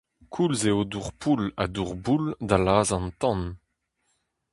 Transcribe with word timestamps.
Koulz 0.33 0.61
eo 0.69 0.81
dour 0.91 1.09
poull 1.21 1.43
ha 1.57 1.63
dour 1.75 1.91
boull 2.03 2.25
da 2.47 2.57
lazhañ 2.65 3.05
an 3.07 3.11
tan. 3.19 3.41